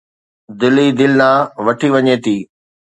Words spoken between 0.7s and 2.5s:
ئي دل ڏانهن وٺي وڃي ٿي